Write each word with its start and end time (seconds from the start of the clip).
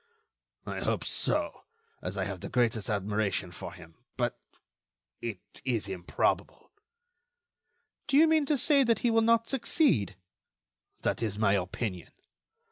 I 0.65 0.79
hope 0.79 1.03
so, 1.05 1.65
as 2.01 2.17
I 2.17 2.23
have 2.23 2.39
the 2.39 2.49
greatest 2.49 2.89
admiration 2.89 3.51
for 3.51 3.71
him. 3.71 3.93
But... 4.17 4.35
it 5.21 5.61
is 5.63 5.87
improbable." 5.87 6.71
"Do 8.07 8.17
you 8.17 8.27
mean 8.27 8.47
to 8.47 8.57
say 8.57 8.83
that 8.83 9.01
he 9.05 9.11
will 9.11 9.21
not 9.21 9.47
succeed?" 9.47 10.15
"That 11.01 11.21
is 11.21 11.37
my 11.37 11.53
opinion. 11.53 12.11